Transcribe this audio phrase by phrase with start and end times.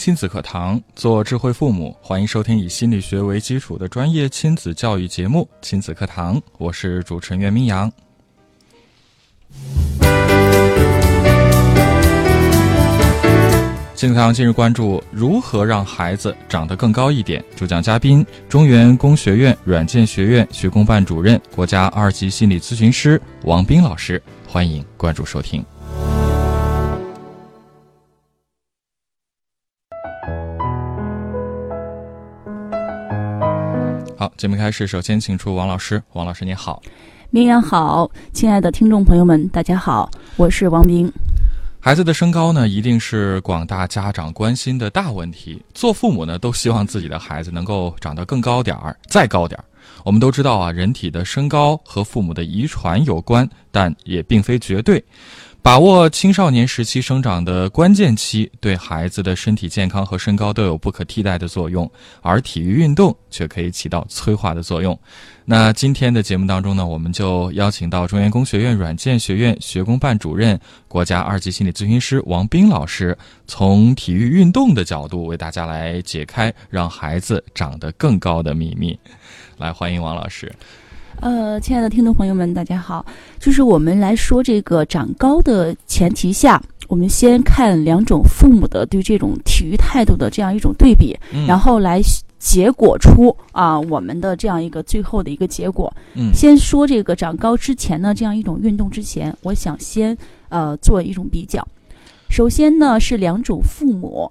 [0.00, 7.92] 亲子课堂，做智慧父母，欢迎收听以心理学为基础的专业亲子教育节目《亲子课堂》，我是主持人袁明阳。
[13.94, 17.44] 亲子课堂今日关注：如何让孩子长得更高一点？
[17.54, 24.22] 主讲嘉宾：中原工学院软件学院学工办主任、国家二级心理咨询师王斌老师。
[24.48, 25.62] 欢迎关注收听。
[34.20, 36.02] 好，节目开始，首先请出王老师。
[36.12, 36.82] 王老师，你好。
[37.30, 41.10] 明阳好，亲爱的听众朋友们，大家好，我是王斌。
[41.80, 45.64] 孩子的身高呢，一定是广大家长关心的大问题。
[45.72, 49.64] 做父母呢，都希望自己的孩子能够长得更高点儿，再高点儿。
[50.04, 55.02] 我们都知道啊，人体的身高和父母的遗传有关，但也并非绝对。
[55.62, 61.88] 把握青少年时期生长的关键期，对孩子的身体健康和身高都有不可替代的作用，
[62.22, 64.98] 而体育运动却可以起到催化的作用。
[65.44, 73.16] 那今天的节目当中呢，我们就邀请到中原工学院软件学院学工办主任、国家二级心理咨询师王斌老师，
[73.46, 78.98] 从体育运动的角度为大家来解开让孩子长得更高的秘密。
[79.58, 80.50] 来，欢迎王老师。
[81.20, 83.04] 呃，亲爱的听众朋友们，大家好。
[83.38, 91.14] 就是我们来说这个长高的前提下，我们先看两种父母的对这种体育态度的这样一种对比，
[91.46, 92.00] 然后来
[92.38, 95.92] 结果出啊我们的这样一个最后的一个结果。
[96.14, 100.16] 嗯，先说这个长高之前呢，这样一种运动之前，我想先
[100.48, 101.66] 呃做一种比较。
[102.30, 104.26] 首先呢是两种父母，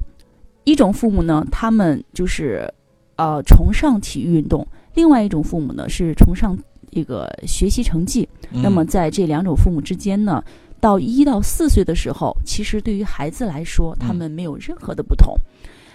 [0.63, 2.67] 一种父母呢，他们就是
[3.16, 6.57] 呃崇尚体育运动；另外一种父母呢是崇尚。
[6.91, 10.44] 一个学习成绩，那么在这两种父母之间呢，
[10.79, 15.35] 到一到四岁的时候，其实对于孩子来说，他们没有任何的不同。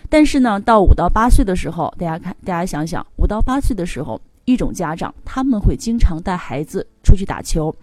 [0.09, 7.75] 但是呢，到五到八岁的时候，大家看，大家想想，五到八岁的时候，一种家长他们会经常带孩子出去打球，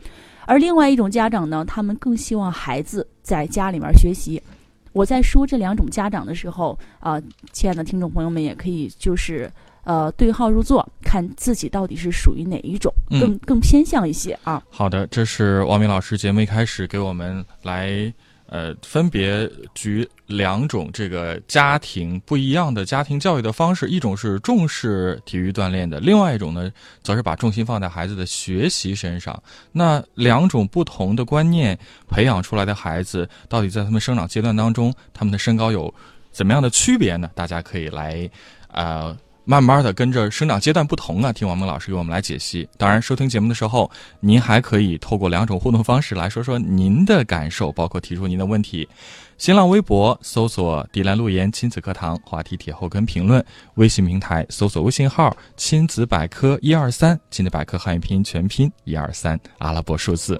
[0.45, 4.41] 而另外一种家长呢，他们更希望孩子在家里面学习。
[4.93, 9.51] 我在说这两种家长的时候，啊，亲爱的听众朋友们也可以就是。
[9.83, 14.61] 呃，对号入座，看自己到底是属于哪一种，更更偏向一些啊。
[14.69, 18.13] 好的，这是王明老师节目一开始给我们来
[18.45, 26.71] 呃分别举两种这个家庭不一样的家庭教育的方式，一种是重视体育锻炼的，另外一种呢，
[27.01, 29.41] 则是把重心放在孩子的学习身上。
[29.71, 31.75] 那两种不同的观念
[32.07, 35.91] 培养出来的孩子，到底在他们生长阶段当中，他们的身高有
[36.31, 37.31] 怎么样的区别呢？
[37.33, 38.29] 大家可以来
[38.67, 39.17] 啊。
[39.51, 42.65] 慢慢的跟着生长阶段不同啊，听王蒙老师给我们来解析。
[42.77, 43.91] 当然，收听节目的时候，
[44.21, 48.87] 您还可以透过两种互动方式来说说您的感受，包括提出您的问题。
[49.37, 53.41] 新浪微博搜索“迪兰路言亲子课堂”话题帖后跟评论；
[53.73, 60.39] 微信平台搜索微信号“亲子百科一二三”，亲子百科汉语拼音全拼一二三阿拉伯数字。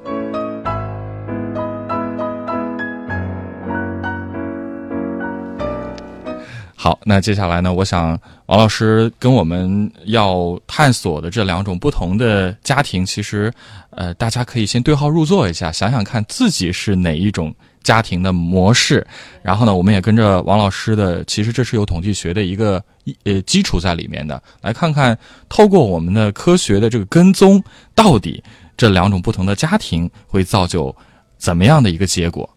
[6.84, 7.72] 好，那接下来呢？
[7.72, 13.54] 我想王老师跟我们要探索的这两种不同的家庭，其实，
[13.92, 17.54] 呃，大家可以先对号入座一下，想想看自己是哪一种
[17.84, 19.06] 家庭的模式。
[19.44, 22.84] 然后呢，我们也跟着王老师的，其实这是有统计学的一个
[23.26, 25.16] 呃基础在里面的，来看看
[25.50, 28.44] 透过我们的科学的这个跟踪，到底
[28.76, 30.96] 这两种不同的家庭会造就
[31.38, 32.50] 怎么样的一个结果。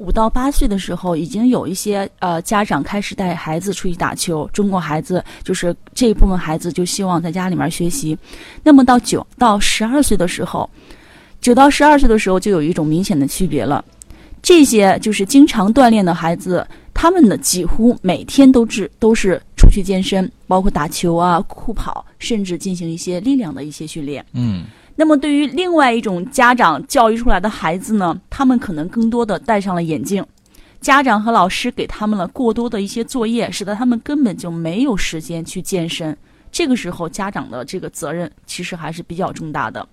[0.00, 4.48] 五到八岁的时候，已经有一些呃家长开始带孩子出去打球。
[4.50, 8.16] 中国孩子就是这一部分孩子就希望在家里面学习。
[8.64, 10.68] 那么到九到十二岁的时候，
[11.38, 13.84] 九到十二岁的时候就有一种明显的区别了。
[14.40, 24.24] 这些就是经常锻炼的孩子，他们呢几乎每天都是都是出去健身，包括打球啊、酷跑，甚至进行一些力量的一些训练。
[24.32, 24.64] 嗯。
[25.00, 30.22] 那么，对于另外一种家长教育出来的孩子呢，他们可能更多的戴上了眼镜，
[30.78, 36.14] 家长和老师给他们了过多的一些作业，使得他们根本就没有时间去健身。
[36.52, 39.88] 这个时候，家长的这个责任其实还是比较重大的。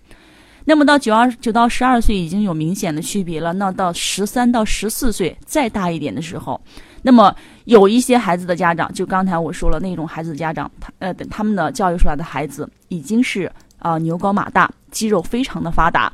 [0.65, 6.59] 那么到九二九到十二岁已经有明显的区别了，那到十三到十四岁再大一点的时候，
[7.04, 7.33] 那么
[7.63, 13.50] 有一些孩子的家长，就刚才我说了那种孩子的家长，他呃他们的教育出来的孩子已经是
[13.80, 16.12] 啊、牛高马大，肌肉非常的发达，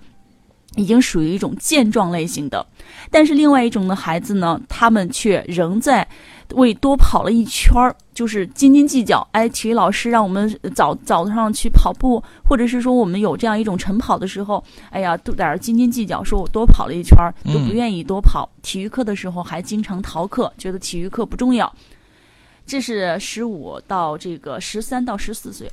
[0.75, 2.65] 已经属于一种健壮类型的。
[3.11, 6.07] 但是另外一种的孩子呢，他们却仍在
[6.55, 9.27] 为多跑了一圈儿，就是斤斤计较。
[9.31, 18.47] 哎，体育老师让我们早早上去跑步，或者是说我们有这样一种晨跑的时候，哎呀，都在斤斤计较，说我多跑了一圈儿，都不愿意多跑。
[18.61, 21.71] 体育课的时候还经常逃课，觉得体育课不重要。
[22.65, 25.71] 这是十五到这个十三到十四岁。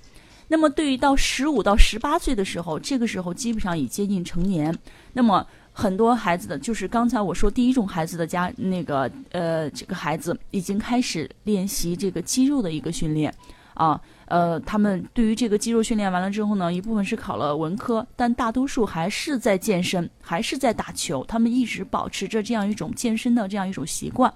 [0.52, 4.76] 那么对于到十五到十八岁的时候，这个时候基本上已接近成年。
[5.12, 13.32] 那么很多孩子的，就是刚才我说第一种孩子的家那个呃，这个孩子已经开始练习这个肌肉的一个训练
[13.74, 14.00] 啊。
[14.26, 21.24] 呃，他们对于这个肌肉训练完了之后呢，一部分是考了文科，但大多数还是在健身，还是在打球。
[21.28, 24.32] 他们一直保持着这样一种健身的这样一种习惯。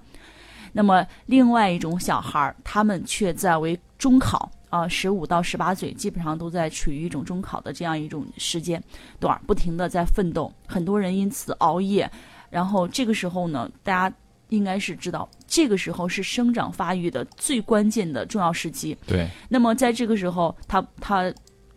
[0.73, 8.83] 那么另外一种小孩儿，他们却在为中考啊，十五到十八岁，基本上都在处于一种中考的这样一种时间
[9.21, 10.53] 段，不停的在奋斗。
[10.67, 12.11] 很多人因此熬夜，
[12.51, 14.17] 然后这个时候呢，大家
[14.49, 18.99] 应该是知道，这个时候是生长发育的最关键的重要时期。
[19.07, 21.33] 对，那么在这个时候，他他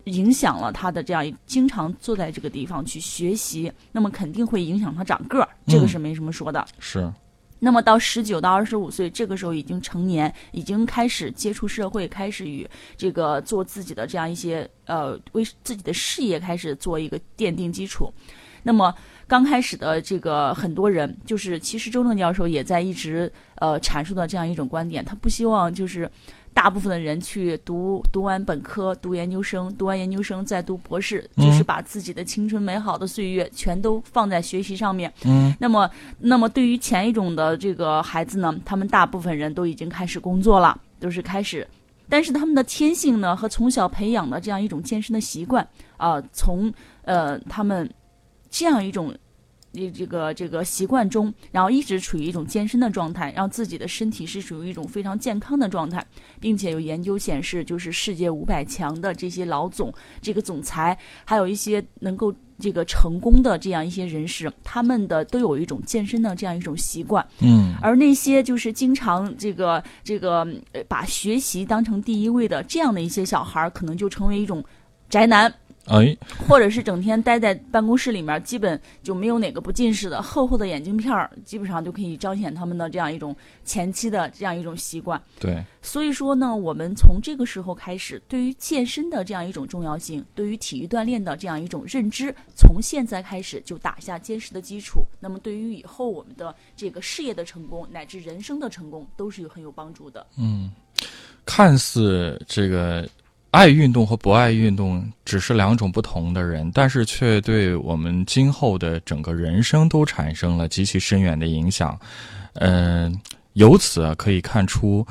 [0.05, 6.65] 影响了他的这样一经常坐在这个地方去学习，那么肯定会影响他长个儿，这个是没什么说的。
[6.79, 7.13] 是，
[7.59, 18.13] 那么到十九到二十五岁，这个时候已经成年，已经开始接触社会，开始与这个做自己的这样一些呃，为自己的事业开始做一个奠定基础。
[18.63, 18.93] 那么
[19.27, 26.09] 刚开始的这个很多人，就是其实周正教授也在一直呃阐述的这样一种观点，他不希望就是
[26.57, 35.13] 大部分的人去读读完本科、读研究生、读完研究生再读博士，就是把自己的青春美好的岁月全都放在学习上面。
[35.23, 35.87] 嗯，那么，
[36.17, 41.65] 那么对于前一种的这个孩子呢，他们大部分人都已经开始工作了，都是开始，
[42.09, 45.65] 但是他们的天性呢和从小培养的这样一种健身的习惯
[45.97, 46.73] 啊、从
[47.03, 47.87] 呃他们
[48.49, 49.15] 这样一种。
[49.77, 56.05] 这这个这个习惯中，然后一直处于一种健身的状态，让自己的身体是属于一种非常健康的状态，
[56.39, 67.25] 并且有研究显示，就是世界五百强的这些老总、这个总裁，还有一些能够这个成功的这样一些人士，他们的都有一种健身的这样一种习惯。
[67.41, 70.39] 嗯，而那些就是经常这个这个
[70.71, 74.63] 呃把学习当成第一位的这样的一些小孩儿，可能就成为一种
[75.07, 75.53] 宅男。
[75.87, 76.15] 哎，
[76.47, 85.21] 或者是整天待在办公室里面，基本就没有哪个不近视的，厚厚的眼镜片儿，基本上就可以彰显他们的这样一种前期的这样一种习惯。
[85.39, 95.05] 对，所以说呢，我们从这个时候开始，对于健身的这样一种重要性，对于体育锻炼的这样一种认知，从现在开始就打下坚实的基础。
[95.19, 100.25] 那么，对于以后我们的这个事业的成功，乃至人生的成功，都是有很有帮助的。
[100.37, 100.71] 嗯，
[101.45, 103.07] 看似这个
[103.57, 111.99] 爱运动和不爱运动只是两种不同的人，但是却对我们今后的整个人生都产生了极其深远的影响。
[112.53, 113.19] 嗯、
[113.53, 115.03] 由此可以看出，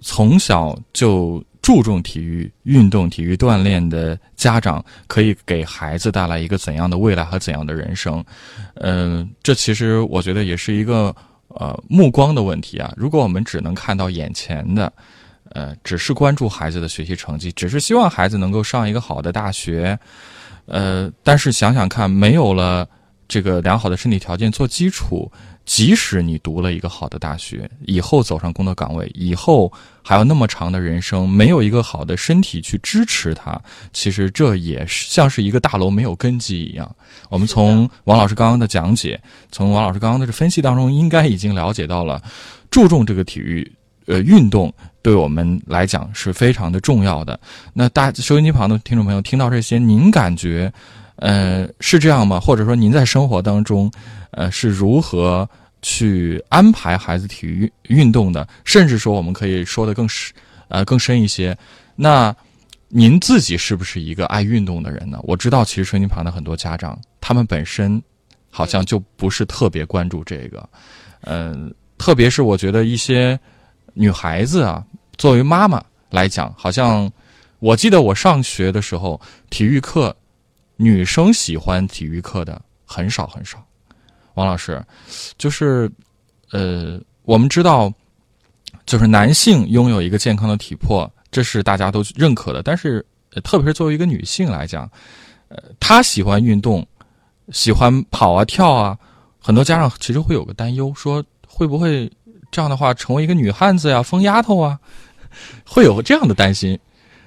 [0.00, 8.24] 从小就注重体育运动、体育锻炼的家长，可以给孩子带来一个怎样的未来和怎样的人生。
[8.74, 11.14] 嗯、这其实我觉得也是一个
[11.50, 12.92] 呃目光的问题啊。
[12.96, 14.92] 如果我们只能看到眼前的，
[15.50, 19.98] 呃，只是关注孩子的学习成绩，只是希望孩子能够上一个好的大学，
[20.66, 22.88] 呃，但是想想看，没有了
[23.28, 25.30] 这个良好的身体条件做基础，
[25.64, 29.70] 即使你读了一个好的大学，以后走上工作岗位，以后
[30.02, 33.60] 还有那么长的人生，没有一个好的身体去支持他，
[33.92, 36.96] 其实这也是像是一个大楼没有根基一样。
[37.28, 42.22] 我们从王老师刚刚的讲解，从王老师刚刚的这分析当中，应该已经了解到了，
[42.70, 43.70] 注重这个体育
[44.06, 47.38] 呃运动对我们来讲是非常的重要的。
[47.72, 50.72] 那大收音机旁的听众朋友听到这些，您感觉
[51.16, 52.38] 呃是这样吗？
[52.40, 53.90] 或者说您在生活当中
[54.30, 55.48] 呃是如何
[55.82, 58.46] 去安排孩子体育运动的？
[58.64, 60.32] 甚至说我们可以说的更深
[60.68, 61.56] 呃更深一些，
[61.96, 62.34] 那。
[62.94, 65.18] 您自己是不是一个爱运动的人呢？
[65.22, 67.98] 我知道，其实收音机旁的很多家长，他们本身
[68.50, 70.68] 好像就不是特别关注这个，
[71.22, 73.40] 嗯、特别是我觉得一些
[73.94, 74.84] 女孩子啊，
[75.16, 77.10] 作为妈妈来讲，好像
[77.58, 79.20] 我记得我上学的时候，
[79.50, 80.14] 体育课
[80.76, 83.64] 女生喜欢体育课的很少很少。
[84.34, 84.82] 王老师，
[85.36, 85.90] 就是
[86.50, 87.92] 呃，我们知道，
[88.86, 92.62] 就是男性拥有一个健康的体魄，这是大家都认可的。
[92.62, 94.90] 但是，呃特别是作为一个女性来讲，
[95.48, 96.86] 呃，她喜欢运动，
[97.50, 98.98] 喜欢跑啊跳啊，
[99.38, 102.10] 很多家长其实会有个担忧，说会不会
[102.52, 104.78] 这样的话成为一个女汉子呀、疯丫头啊，
[105.66, 106.78] 会有这样的担心。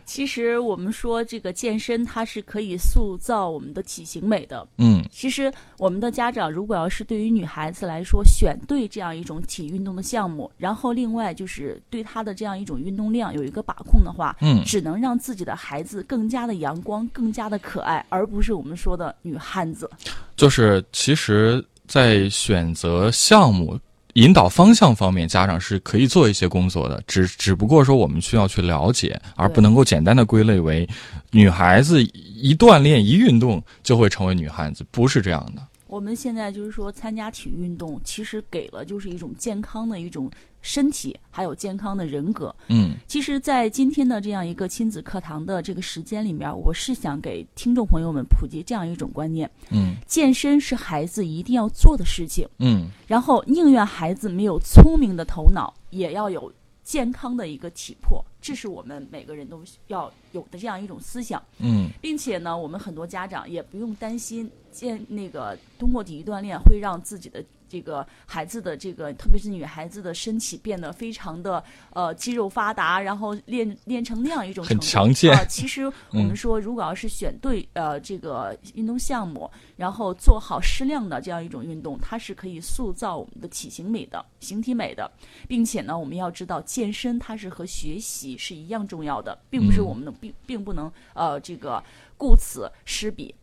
[0.05, 4.63] 其实我们说这个健身，它是可以塑造我们的体型美的。
[4.77, 19.89] 嗯其实我们的家长如果要是对于女孩子来说选对这样一种体育运动的项目，然后另外就是对她的这样一种运动量有一个把控的话，嗯只能让自己的孩子更加的阳光、更加的可爱，而不是我们说的女汉子。
[20.35, 23.79] 就是其实，在选择项目、
[24.15, 30.87] 引导方向方面，家长是可以做一些工作的，只只不过说我们需要去了解，而不能够简单的归类为
[31.31, 35.61] 女孩子一锻炼一运动就会成为女汉子，不是这样的。
[35.87, 40.31] 我们现在就是说参加体育运动，其实给了就是一种健康的一种
[40.65, 42.53] 身体，还有健康的人格。
[42.69, 52.49] 嗯其实，在今天的这样一个亲子课堂的这个时间里面，我是想给听众朋友们普及这样一种观念：嗯健身是孩子一定要做的事情。
[52.57, 56.51] 嗯然后，宁愿孩子没有聪明的头脑，也要有
[56.83, 61.41] 健康的一个体魄，这是我们每个人都要有的这样一种思想。
[61.59, 85.09] 嗯并且呢，我们很多家长也不用担心健那个通过体育锻炼会让自己的这个孩子的这个，特别是女孩子的身体变得非常的呃肌肉发达，然后练练成那样一种很强健啊其实 我们说，如果要是选对呃这个运动项目，然后做好适量的这样一种运动，它是可以塑造我们的体型美的、形体美的，
[85.47, 91.83] 并且呢，我们要知道健身它是和学习是一样重要的，并不是嗯我们的并并不能呃这个
[92.17, 93.33] 顾此失彼。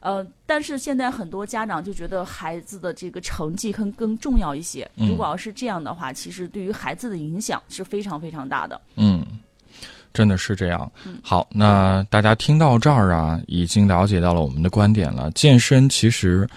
[0.00, 4.90] 呃，但是现在很多家长就觉得孩子的这个成绩更更重要一些。
[4.96, 8.80] 嗯如果要是这样的话，其实对于孩子的影响是非常非常大的。
[8.96, 9.24] 嗯，
[10.14, 10.90] 真的是这样。
[11.22, 15.30] 好，那大家听到这儿啊，已经了解到了我们的观点了。
[15.32, 16.48] 健身其实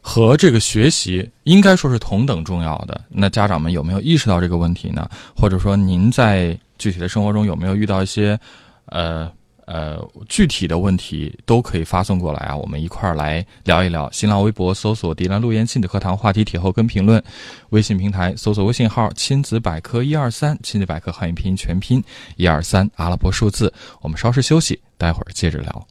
[0.00, 3.00] 和这个学习应该说是同等重要的。
[3.08, 5.08] 那家长们有没有意识到这个问题呢？
[5.36, 8.38] 或者说您在具体的生活中有没有遇到一些
[8.86, 9.30] 呃
[9.68, 14.10] 呃具体的问题，都可以发送过来啊，我们一块儿来聊一聊。
[14.10, 17.22] 新浪微博搜索“迪兰路言亲子课堂”话题帖后跟评论，
[17.68, 22.02] 微信平台搜索微信号“亲子百科一二三”，亲子百科汉语拼音全拼
[22.36, 23.70] 一二三阿拉伯数字。
[24.00, 25.86] 我们稍事休息，待会儿接着聊。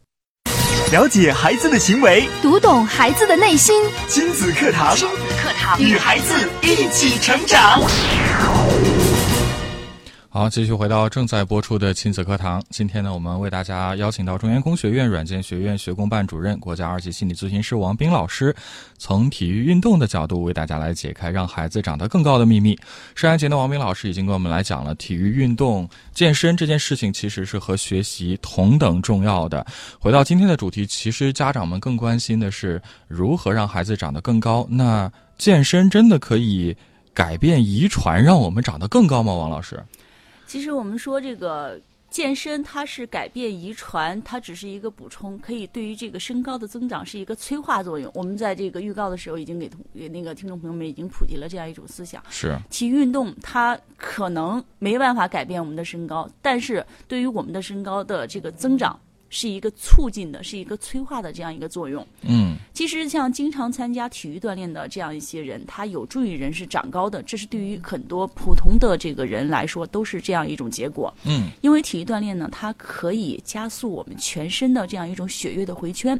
[0.89, 3.75] 了解孩子的行为，读懂孩子的内心。
[4.07, 7.81] 亲子课堂，亲子课堂，与孩子一起成长。
[10.38, 12.62] 好，继续回到正在播出的亲子课堂。
[12.70, 18.56] 今天呢，我们为大家邀请到中原工学院软件学院学工办主任、国家二级心理咨询师王斌老师，
[19.00, 22.77] 从体育运动的角度为大家来解开让孩子长得更高的秘密。
[23.15, 29.65] 上一节呢，王斌老师已经跟我们来讲了体育运动、健身这件事情其实是和学习同等重要的。
[30.00, 34.67] 回到今天的主题，其实家长们更关心的是如何让孩子长得更高。
[34.70, 36.77] 那健身真的可以
[37.12, 39.34] 改变遗传，让我们长得更高吗？
[39.34, 39.84] 王老师？
[40.48, 48.10] 其实我们说这个健身，它是改变遗传，它只是一个补充，可以对于这个身高的增长是一个催化作用。
[48.16, 52.24] 我们在这个预告的时候已经给同给那个听众朋友们已经普及了这样一种思想。
[52.30, 58.98] 是，体育运动它可能没办法改变我们的身高，但是对于我们的身高的这个增长
[59.29, 62.05] 是一个促进的，是一个催化的这样一个作用。
[62.22, 71.13] 嗯其实像经常参加体育锻炼的这样一些人，他有助于人是长高的，这是对于很多普通的这个人来说都是这样一种结果。
[71.25, 76.19] 嗯因为体育锻炼呢，它可以加速我们全身的这样一种血液的回圈，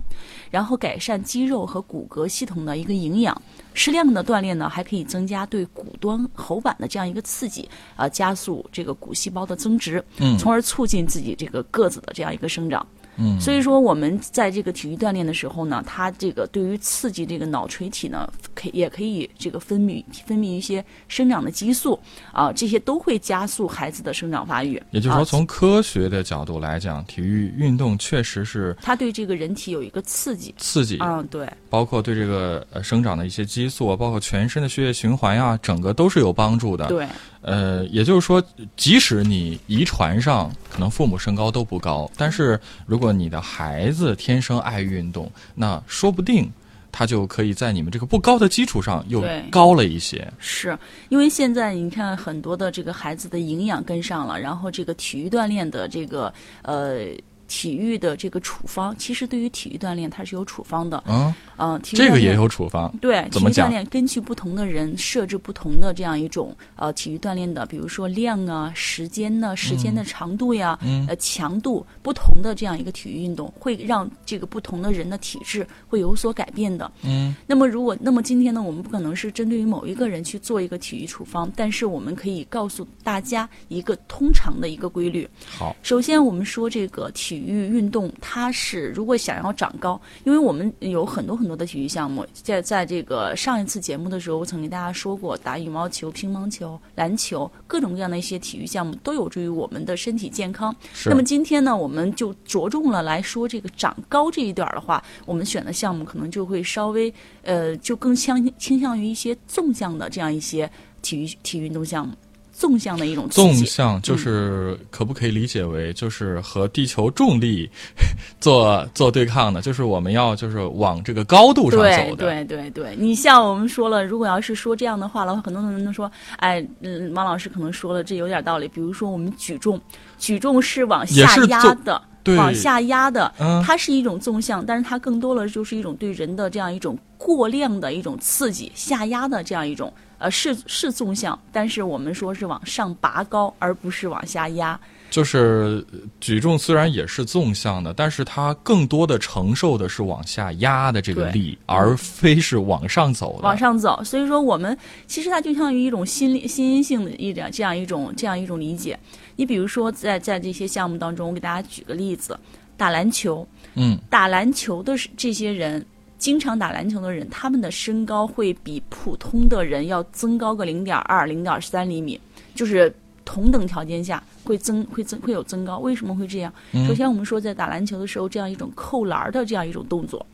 [0.49, 3.39] 然后改善肌肉和骨骼系统的一个营养。
[3.77, 12.86] 适量的锻炼呢，还可以增加对骨端喉板的这样一个刺激，啊、加速这个骨细胞的增殖，嗯从而促进自己这个个子的这样一个生长。
[13.03, 13.06] 嗯，
[13.39, 22.00] 所以说，我们在这个体育锻炼的时候呢，它这个对于刺激这个脑垂体呢，可也可以这个分泌分泌一些生长的激素
[22.31, 24.81] 啊，这些都会加速孩子的生长发育。
[24.91, 30.53] 也就是说，啊从科学的角度来讲，体育运动确实是它对这个人体有一个刺激。
[30.57, 36.88] 刺激，嗯，对，包括对这个呃生长的一些激素啊，包括全身的血液循环呀、整个都是有帮助的。
[36.88, 37.07] 对，
[37.41, 38.44] 呃，也就是说，
[38.75, 46.51] 即使你遗传上可能父母身高都不高，但是如果你的孩子天生爱运动，那说不定
[46.91, 50.27] 他就可以在你们这个不高的基础上又高了一些。
[50.39, 50.77] 是
[51.10, 57.06] 因为现在你看很多的这个孩子的营养跟上了，然后这个体育锻炼的这个呃
[57.48, 60.98] 体育的这个处方，其实对于体育锻炼它是有处方的。
[61.00, 62.94] 啊，嗯、体育这个也有处方。
[63.01, 76.92] 对，体育锻怎么讲炼根据不同的人设置不同的这样一种呃体育锻炼的，比如说量啊、时间呢、时间的长度呀、嗯呃强度不同的这样一个体育运动，会让这个不同的人的体质会有所改变的。
[77.04, 85.27] 嗯那么如果那么今天呢，我们不可能是针对于某一个人去做一个体育处方，但是我们可以告诉大家一个通常的一个规律。
[85.46, 100.75] 好，首先，我们说这个体育运动，它是如果想要长高，因为我们有很多很多的体育项目，在在这个上一次节目的时候，我曾给大家说过，打羽毛球、乒乓球、篮球，各种各样的一些体育项目都有助于我们的身体健康。
[100.94, 107.13] 是那么今天呢，我们就着重了来说这个长高这一点儿的话，我们选的项目可能就会稍微
[107.44, 110.70] 呃，就更倾倾向于一些纵向的这样一些
[111.01, 112.13] 体育体育运动项目，
[112.57, 113.29] 纵向的一种。
[113.29, 117.69] 纵向就是可不可以理解为就是和地球重力
[118.41, 119.61] 做做对抗的？
[119.61, 122.25] 就是我们要就是往这个高度上走的。
[122.25, 128.67] 对对对，你像我们说了，如果要是说这样的话的话，很多人都说，哎，嗯，王老师可能说了，这有点道理。
[128.69, 129.79] 比如说我们举重，
[130.17, 144.79] 举重是往下压的，对往下压的，嗯它是一种纵向，但是它更多的就是一种对人的这样一种过量的一种刺激，下压的这样一种，呃，是是纵向，但是我们说是往上拔高，而不是往下压。
[145.09, 153.43] 就是呃举重虽然也是纵向的，但是它更多的承受的是往下压的这个力，而非是往上走的。
[153.43, 154.03] 往上走。
[154.03, 158.97] 所以说，我们其实它就像于一种心理心因性的一点这样一种这样一种理解。
[159.35, 162.37] 你比如说在，在这些项目当中，我给大家举个例子，
[162.75, 165.85] 打篮球，嗯，打篮球的是这些人。
[166.19, 172.19] 经常打篮球的人，他们的身高会比普通的人要增高个零点二、零点三厘米，
[172.55, 172.91] 就是
[173.23, 175.80] 同等条件下会增会增会有增高。
[175.80, 176.54] 为什么会这样？
[176.72, 180.25] 嗯首先，我们说在打篮球的时候，这样一种扣篮儿的这样一种动作，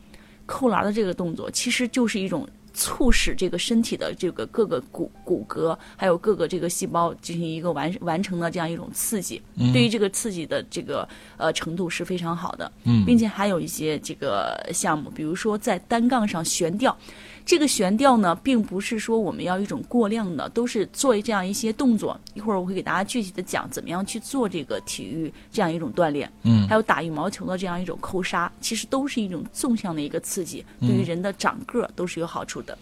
[0.46, 9.42] 扣篮儿的这个动作，其实就是一种促使这个身体的这个各个骨骨骼，还有各个这个细胞进行一个完完成的这样一种刺激。
[9.56, 12.70] 嗯对于这个刺激的这个呃程度是非常好的。
[12.84, 16.96] 嗯并且还有一些这个项目，比如说在单杠上悬吊。
[17.46, 22.18] 这个悬吊呢，并不是说我们要一种过量的，都是做这样一些动作。
[22.32, 26.30] 一会儿我会给大家具体的讲怎么样去做这个体育这样一种锻炼。
[26.42, 32.76] 嗯还有打羽毛球的这样一种扣杀，其实都是一种纵向的一个刺激，对于人的长个儿都是有好处的。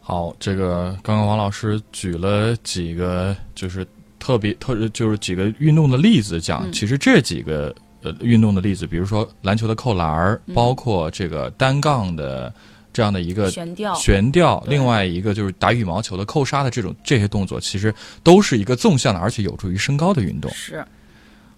[0.00, 3.86] 好，这个刚刚王老师举了几个就是
[4.18, 7.72] 特别特就是几个运动的例子讲，嗯其实这几个
[8.02, 12.52] 呃运动的例子，比如说篮球的扣篮儿，嗯包括这个单杠的
[12.96, 20.50] 这样的一个悬吊，悬吊，另外一个就是打羽毛球的扣杀的这种这些动作，其实都是一个纵向的，而且有助于身高的运动。
[20.54, 20.82] 是。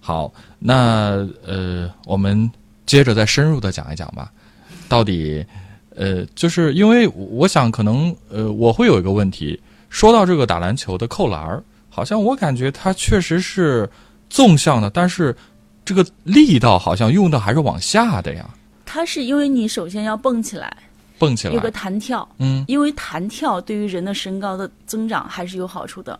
[0.00, 2.50] 好，那呃，我们
[2.86, 4.32] 接着再深入的讲一讲吧。
[4.88, 5.46] 到底
[5.94, 13.88] 呃，就是因为我想可能呃，我会有一个问题，说到这个打篮球的扣篮儿，好像我感觉它确实是
[14.28, 15.36] 纵向的，但是
[15.84, 18.50] 这个力道好像用的还是往下的呀，
[18.84, 20.76] 它是因为你首先要蹦起来，
[21.18, 21.70] 蹦起来有个。
[21.70, 26.18] 弹跳，嗯，因为弹跳对于人的身高的增长还是有好处的。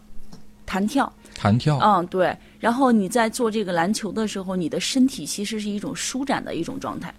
[0.67, 1.79] 弹跳，弹跳。
[1.79, 2.37] 嗯，对。
[2.61, 7.13] 然后你在做这个篮球的时候，你的身体其实是一种舒展的一种状态。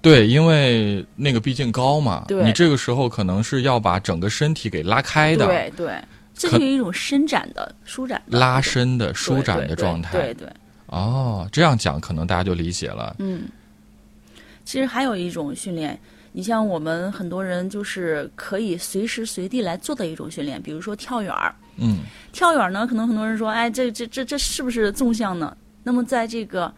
[0.00, 5.96] 对，因为那个毕竟高嘛，你这个时候可能是要把整个身体给拉开的，对对，
[6.34, 10.12] 这就是一种伸展的、舒展的拉伸的、舒展的状态。
[10.12, 10.48] 对对，
[10.86, 13.14] 哦，这样讲可能大家就理解了。
[13.18, 13.42] 嗯。
[14.64, 15.98] 其实还有一种训练，
[16.32, 21.54] 你像我们很多人就是可以随时随地来做的一种训练，比如说跳远儿。
[21.76, 21.98] 嗯
[22.32, 25.56] 跳远呢，可能很多人说，哎，这这这这是不是纵向呢？
[25.82, 26.72] 那么在这个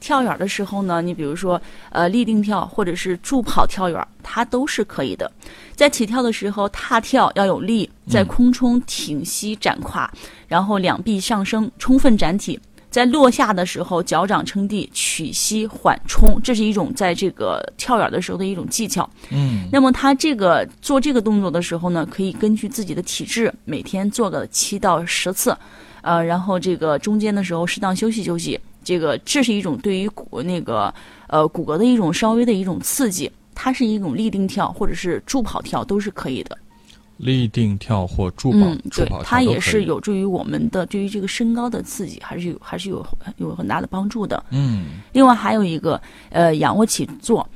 [0.00, 1.60] 跳远的时候呢，你比如说
[1.90, 5.30] 呃立定跳或者是助跑跳远，它都是可以的。
[5.74, 10.10] 在起跳的时候，踏跳要有力，在嗯空中挺膝展胯，
[10.48, 12.58] 然后两臂上升，充分展体。
[12.94, 19.10] 在落下的时候，脚掌撑地，曲膝缓冲，这是一种在这个跳远的时候的一种技巧。
[19.32, 25.56] 嗯那么他这个做这个动作的时候呢，可以根据自己的体质，每天做个七到十次，
[26.02, 28.60] 呃，然后这个中间的时候适当休息休息。
[28.84, 30.94] 这个这是一种对于骨那个
[31.26, 36.56] 呃骨骼的一种稍微的一种刺激，它是一种立定跳或者是助跑跳都是可以的。
[37.16, 44.44] 立定跳或助跑、嗯，对它也是有助于我们的对于这个身高的刺激，还是有还是有有很大的帮助的。
[44.50, 46.00] 嗯，另外还有一个
[46.30, 47.48] 呃仰卧起坐，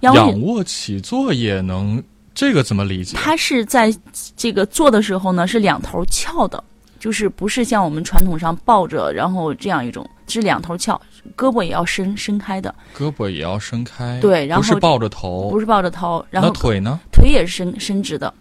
[0.00, 2.02] 仰卧起坐也能，
[2.34, 3.16] 这个怎么理解？
[3.16, 3.94] 它是在
[4.36, 6.62] 这个做的时候呢，是两头翘的，
[6.98, 11.00] 就是不是像我们传统上抱着，然后这样一种，是两头翘，
[11.36, 17.00] 胳膊也要伸伸开的，胳膊也要伸开，对然后不是抱着头，不是抱着头，然后腿呢？
[17.10, 18.32] 腿也是伸伸直的，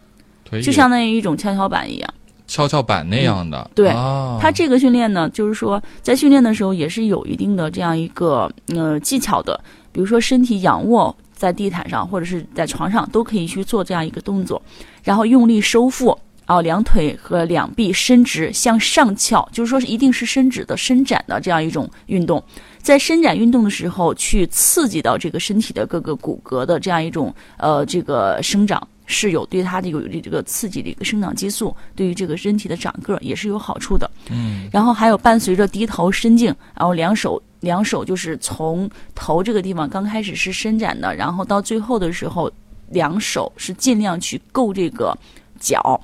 [0.51, 2.13] 就相当于一种跷跷板一样。
[2.47, 9.60] 跷跷板那样的，对啊、它这个训练呢，就是说在训练的时候也是有一定的这样一个呃技巧的，
[9.91, 14.62] 比如说身体仰卧在地毯上或者是在床上都可以去做这样一个动作，
[15.03, 16.17] 然后用力收腹。
[16.45, 22.43] 啊，两腿和两臂伸直向上翘，就是说是一定是伸直的、伸展的这样一种运动。
[22.77, 34.09] 在伸展运动的时候，去刺激到这个身体的各个骨骼的这样一种呃这个生长，是有对它的有这个刺激的一个生长激素，对于这个身体的长个儿也是有好处的。
[34.29, 42.51] 嗯，然后还有伴随着低头伸颈，然后两手两手就是从头这个地方刚开始是伸展的，然后到最后的时候，
[42.89, 45.17] 两手是尽量去够这个
[45.59, 45.99] 脚。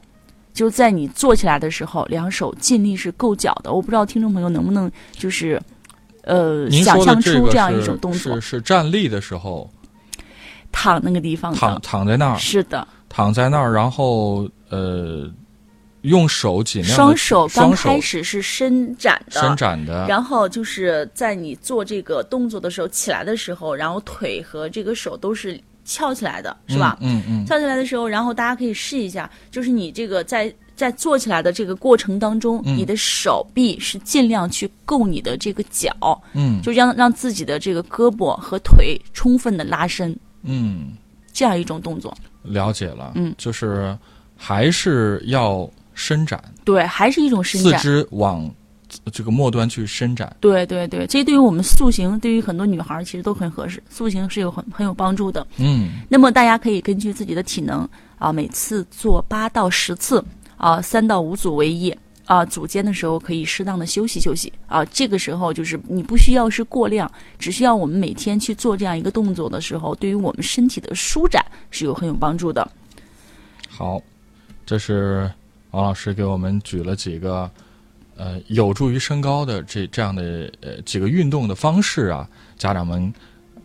[0.54, 3.72] 就在你坐起来的时候，两手尽力是够脚的。
[3.72, 5.60] 我不知道听众朋友能不能就是，
[6.24, 9.70] 呃，想象出这样一种动作是，是站立的时候
[10.72, 15.30] 躺那个地方躺，躺在那儿，是的，躺在那儿，然后呃，
[16.02, 26.98] 用手尽量双手刚开始是伸展的，伸展的，然后就是在你做这个动作的时候，起来的时候，然后腿和这个手都是翘起来的，是吧？
[27.02, 27.44] 嗯嗯。
[27.44, 32.76] 嗯，翘起来的时候，然后大家可以试一下，就是你这个在在做起来的这个过程当中，嗯。
[32.76, 35.92] 你的手臂是尽量去够你的这个脚，
[36.34, 36.62] 嗯。
[36.62, 40.94] 就让让自己的这个胳膊和腿充分的拉伸，嗯，
[41.32, 42.16] 这样一种动作。
[42.44, 43.34] 了解了，嗯。
[43.38, 43.98] 就是
[44.36, 47.80] 还是要伸展，对，还是一种伸展。
[47.80, 47.84] 四。
[47.84, 48.50] 肢往
[49.12, 55.46] 这个末端去伸展，对对对，这对于我们塑形，对于很多女孩儿其实都很合适，塑形是有很很有帮助的。
[55.58, 55.92] 嗯。
[56.10, 60.24] 那么大家可以根据自己的体能啊，每次做八到十次
[60.58, 61.96] 啊，三到五组为一
[62.32, 64.86] 啊，组间的时候可以适当的休息休息啊。
[64.86, 72.66] 这个时候就是你不需要是过量，只需要我们每天去做这样一个动作的时候，对于我们身体的舒展是有很有帮助的。
[73.70, 74.02] 好，
[74.66, 75.30] 这是
[75.72, 77.52] 王老师给我们举了几个
[78.16, 82.26] 呃有助于身高的这这样的呃几个运动的方式啊，
[82.58, 83.14] 家长们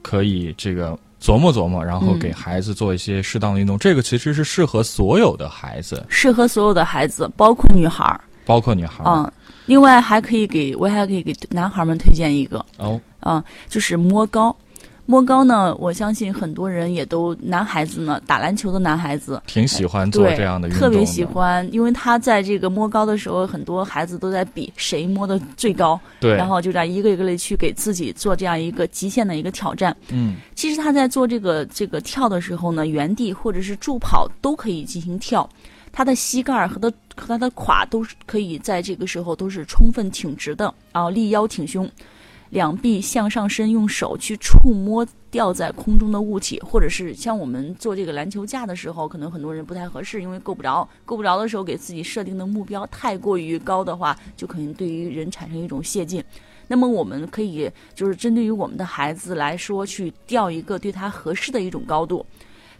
[0.03, 3.79] 可以这个琢磨琢磨，然后嗯给孩子做一些适当的运动。
[3.79, 9.11] 这个其实是适合所有的孩子，适合所有的孩子，包括女孩儿包括女孩儿。
[9.11, 9.33] 啊。
[9.67, 14.57] 另外还可以给我还可以给男孩儿们推荐一个，哦，嗯，就是摸高。
[15.09, 29.97] 摸高呢，我相信很多人也都男孩子呢，打篮球的男孩子挺喜欢做这样的运动的，特别喜欢，因为他在这个摸高的时候，很多孩子都在比谁摸的最高，对，然后就这样一个一个的去给自己做这样一个极限的一个挑战。
[30.11, 35.49] 嗯其实他在做这个这个跳的时候呢，原地或者是助跑都可以进行跳，
[35.97, 41.91] 他的膝盖和他和他的胯都是可以在这个时候都是充分挺直的，然后立腰挺胸，
[42.51, 56.23] 两臂向上伸，用手去触摸吊在空中的物体，或者是像我们做这个篮球架的时候，可能很多人不太合适，因为够不着，够不着的时候给自己设定的目标太过于高的话，就可能对于人产生一种泄劲。
[56.69, 62.27] 那么我们可以就是针对于我们的孩子来说，去调一个对他合适的一种高度。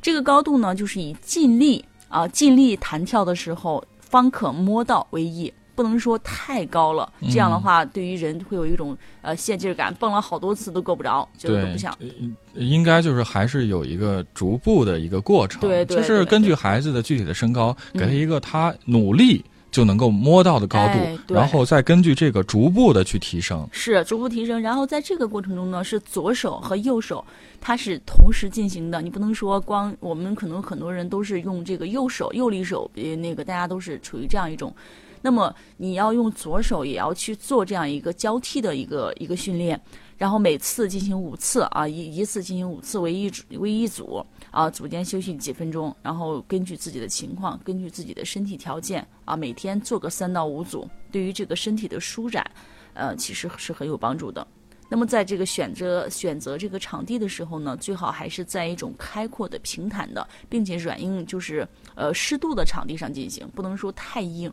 [0.03, 7.13] 这个高度呢，就是以尽力啊尽力弹跳的时候方可摸到为宜，不能说太高了。
[7.21, 12.07] 嗯这样的话，对于人会有一种呃泄劲儿感，蹦了好多次都够不着，觉得都不像。，呃
[12.63, 19.45] 应该就是还是有一个逐步的一个过程，对对就是根据孩子的具体的身高，嗯给他一个他努力
[19.77, 23.69] 就能够摸到的高度，哎然后再根据这个逐步的去提升。
[23.71, 27.23] 是逐步提升，然后在这个过程中呢，是左手和右手
[27.61, 29.03] 它是同时进行的。
[29.03, 34.75] 你不能说光我们可能很多人都是用这个右手右力手，呃，那个大家都是处于这样一种。
[35.21, 39.79] 那么你要用左手也要去做这样一个交替的一个一个训练，
[40.17, 52.45] 然后每次进行五次啊，一一次进行五次为一组为一组啊，组间休息几分钟，然后根据自己的情况，根据自己的身体条件啊，每天做个三到五组，对于这个身体的舒展。
[52.95, 54.47] 呃，其实是很有帮助的。
[54.89, 64.51] 那么在这个选择选择这个场地的时候呢，最好还是在一种开阔的、平坦的，并且软硬就是呃适度的场地上进行，不能说太硬。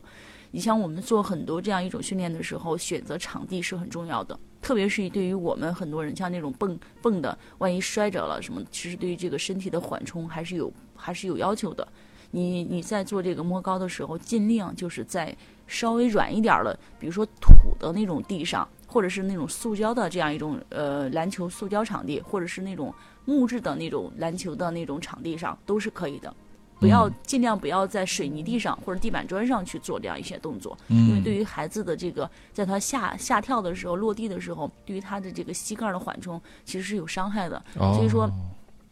[0.51, 11.85] 你像我们做很多这样一种训练的时候，选择场地是很重要的，特别是对于我们很多人，像那种蹦蹦的，万一摔着了什么，其实对于这个身体的缓冲还是有还是有要求的。
[12.31, 15.35] 你你在做这个摸高的时候，尽量就是在
[15.67, 22.91] 稍微软一点儿的，比如说土的那种地上，或者是那种塑胶的这样一种呃篮球塑胶场地，或者是那种
[23.25, 26.33] 木质的那种篮球的那种场地上，都是可以的。
[26.79, 37.63] 不要嗯尽量不要在水泥地上或者地板砖上去做这样一些动作，因为嗯，对于孩子的这个，在他下下跳的时候、落地的时候，对于他的这个膝盖的缓冲其实是有伤害的。
[37.77, 38.29] 哦所以说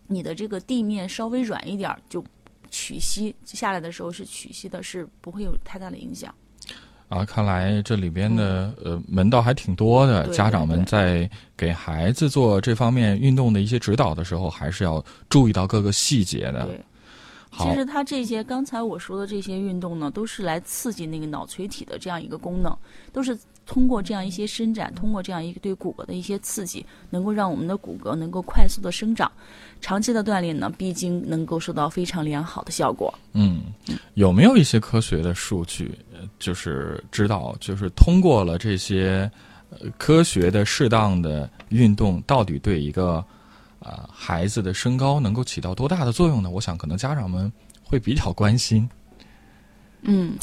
[0.08, 2.24] 你的这个地面稍微软一点儿，就
[2.70, 6.34] 曲膝下来的时候是曲膝的，是不会有太大的影响。
[7.10, 10.28] 啊，看来这里边的呃门道还挺多的。
[10.30, 16.70] 家长们在给孩子做这方面运动的一些指导的时候，还是要注意到各个细节的。
[17.58, 22.76] 其，实它这些刚才我说的这些运动呢，都是来刺激那个脑垂体的这样一个功能，
[23.12, 29.30] 都是通过这样一些伸展，通过这样一个对骨骼的一些刺激，能够让我们的骨骼能够快速的生长。
[29.82, 33.14] 长期的锻炼呢，必经能够收到非常良好的效果。
[33.34, 33.62] 嗯，
[34.14, 39.30] 有没有一些科学的数据，呃就是知道，就是通过了这些
[39.70, 43.24] 呃科学的适当的运动，到底对一个
[43.82, 46.50] 啊、呃孩子的身高能够起到多大的作用呢？
[46.50, 47.52] 我想可能家长们
[47.84, 48.89] 会比较关心。
[50.04, 50.34] 嗯，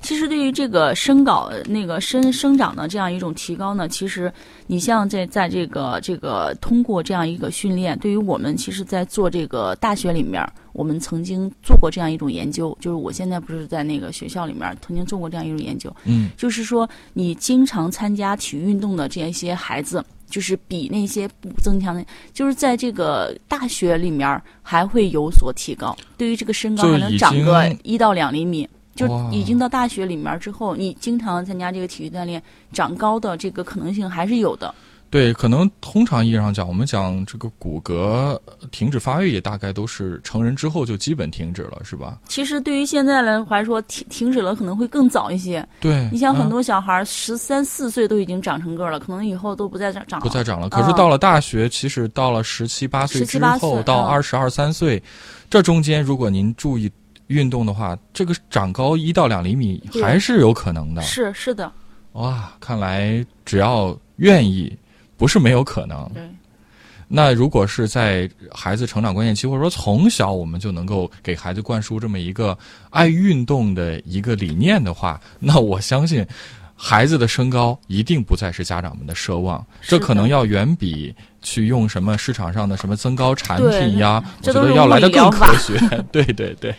[0.00, 4.32] 其实对于这个身高那个生生长的这样一种提高呢，其实
[4.68, 10.40] 你像在在这个这个通过这样一个训练，对于我们其实，在做这个大学里面，
[10.72, 20.04] 我们曾经做过这样一种研究，就是我现在不是在那个学校里面曾经做过这样一种研究，嗯就是说你经常参加体育运动的这样一些孩子。
[20.28, 28.68] 就是比那些不增强的，就是在这个大学里面还会有所提高，对于这个身高就还能长个一到两厘米。
[28.94, 34.74] 就已经到大学里面之后，你经常参加这个体育锻炼，长高的这个可能性还是有的。
[35.10, 38.38] 对，可能通常意义上讲，我们讲这个骨骼
[38.70, 42.18] 停止发育，也大概都是成人之后就基本停止了，是吧？
[42.28, 45.66] 其实对于现在来来说，停停止了可能会更早一些。
[45.80, 50.22] 对，你像很嗯多小孩十三四岁都已经长成个儿了，可能以后都不再长长了。
[50.22, 50.68] 不再长了。
[50.68, 55.02] 可是嗯到了大学，其实到了十七八岁17之后，嗯到二十二三岁，
[55.48, 56.90] 这中间如果您注意
[57.28, 61.00] 运动的话，这个长高一到两厘米还是有可能的。
[61.00, 61.72] 是是的，
[62.12, 64.76] 哇，看来只要愿意，
[65.18, 66.10] 不是没有可能。
[66.14, 66.22] 对。
[67.10, 72.56] 那如果是在孩子成长关键期，或者说从小我们就能够给孩子灌输这么一个
[72.90, 76.26] 爱运动的一个理念的话， 那我相信
[76.76, 85.78] 孩子的身高一定不再是家长们的奢望，这可能要远比去用什么市场上的什么增高产品呀，我觉得要来的更科学。
[86.12, 86.74] 对 对对，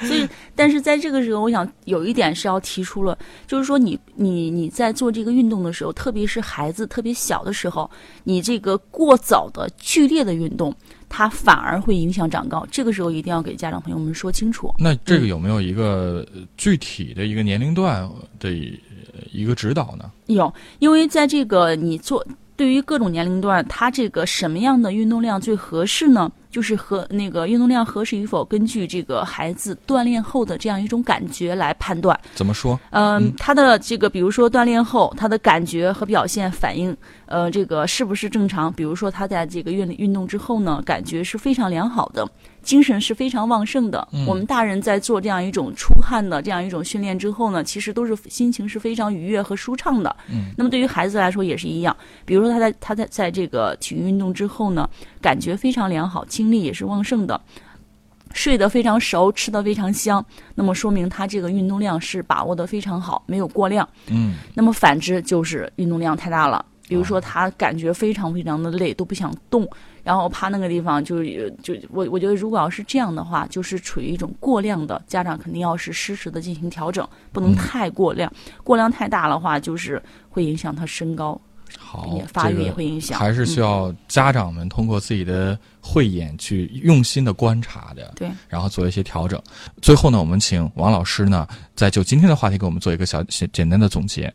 [0.00, 7.90] 所以，但是在这个时候，我想有一点是要提出了，就是说你你你在做这个运动的时候，特别是孩子特别小的时候，
[8.24, 10.74] 你这个过早的剧烈的运动，
[11.08, 12.66] 它反而会影响长高。
[12.70, 14.74] 这个时候一定要给家长朋友们说清楚。
[14.78, 18.08] 那这个有没有一个呃具体的一个年龄段
[18.38, 20.10] 的呃一个指导呢？
[20.26, 22.24] 有，因为在这个你做
[22.60, 26.30] 对于各种年龄段，它这个什么样的运动量最合适呢？
[26.50, 32.18] 就是和那个运动量合适与否，根据这个孩子锻炼后的这样一种感觉来判断。
[32.34, 32.78] 怎么说？
[32.90, 36.94] 嗯嗯，他的这个，比如说锻炼后，他的感觉和表现反应，
[37.24, 38.70] 呃，这个是不是正常？
[38.70, 42.28] 比如说他在这个运运动之后呢，感觉是非常良好的，
[42.62, 44.06] 精神是非常旺盛的。
[44.12, 50.14] 嗯我们大人在做这样一种出汗的这样一种训练之后呢，其实都是心情是非常愉悦和舒畅的。
[50.28, 54.88] 嗯，那么对于孩子来说也是一样，比如说他在他在在这个体育运动之后呢，
[55.20, 57.40] 感觉非常良好，精力也是旺盛的。
[58.32, 63.88] 睡得非常熟，吃得非常香，那么说明他这个运动量是把握得非常好，没有过量。
[64.06, 69.68] 嗯那么反之就是运动量太大了，比如说他感觉非常非常的累，都不想动，
[70.02, 78.32] 然后趴那个地方就是就我我觉得如果要是这样的话，就是处于一种过量的，家长肯定要是适时的进行调整，不能嗯太过量，
[78.64, 81.40] 过量太大的话就是会影响他身高，
[81.78, 83.18] 好发育也会影响。
[83.18, 89.40] 还是需嗯要家长们通过自己的慧眼去用心的观察的，对，然后做一些调整。
[89.82, 94.32] 最后呢，我们请王老师呢，再就今天的话题给我们做一个小简简单的总结。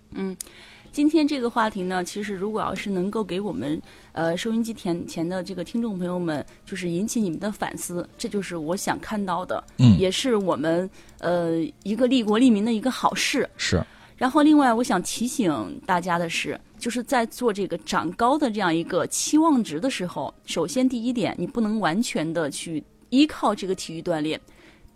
[0.96, 3.82] 今天这个话题呢，其实如果要是能够给我们
[4.14, 13.46] 呃收音机前前的这个听众朋友们，就是引起你们的反思，这就是我想看到的，嗯，也是我们呃一个利国利民的一个好事。
[13.58, 24.40] 是，然后，另外我想提醒大家的是，就是在做这个长高的这样一个期望值的时候，首先第一点，你不能完全的去依靠这个体育锻炼，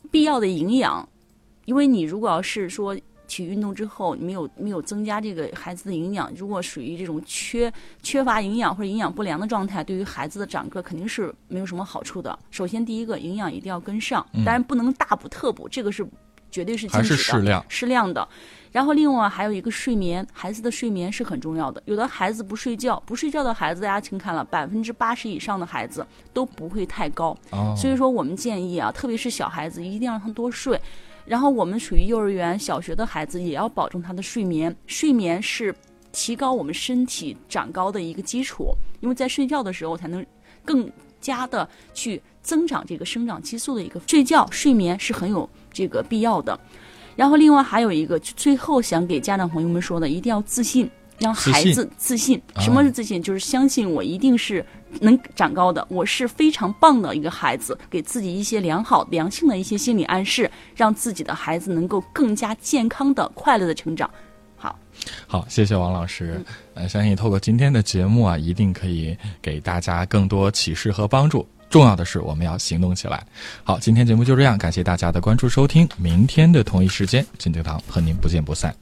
[0.10, 1.06] 必要的营养，
[1.66, 2.98] 因为你如果要是说
[3.30, 12.38] 体育运动之后没有没有增加这个孩子的营养，如果属于这种缺缺乏营养或者营养不良的状态，对于孩子的长个肯定是没有什么好处的。
[12.50, 16.06] 首先第一个，营养一定要跟上，嗯当然不能大补特补，这个是
[16.52, 17.66] 绝对是禁还止的，是适量。
[17.70, 18.28] 适量的。
[18.72, 21.82] 然后另外还有一个睡眠，孩子的睡眠是很重要的。
[21.86, 27.36] 有的孩子不睡觉，不睡觉的孩子，大家请看了，百分之八十以上的孩子都不会太高。
[27.52, 30.80] 哦，所以说，我们建议啊，特别是小孩子，一定让他多睡。
[31.30, 34.76] 然后我们属于幼儿园、小学的孩子，也要保证他的睡眠。
[34.88, 35.74] 睡眠是
[36.12, 40.26] 提高我们身体长高的一个基础，因为在睡觉的时候才能
[40.66, 46.60] 更加的去增长这个生长激素的一个睡觉睡眠是很有这个必要的。
[47.16, 50.90] 然后另外还有一个，最后想给家长朋友们说的，一定要自信，
[51.20, 52.42] 让孩子自信。
[52.56, 53.22] 啊什么是自信？
[53.22, 54.66] 就是相信我一定是
[55.02, 64.10] 能长高的，我是非常棒的一个孩子，给自己一些良好、良性的一些心理暗示，让自己的孩子能够更加健康的、快乐的成长。
[64.58, 64.78] 好，
[65.28, 66.44] 好，谢谢王老师。
[66.74, 71.48] 呃，相信透过今天的节目啊，一定可以给大家更多启示和帮助。
[71.70, 73.24] 重要的是，我们要行动起来。
[73.64, 75.88] 好，今天节目就这样，感谢大家的关注收听。
[75.98, 78.76] 明天的同一时间，金德堂和您不见不散。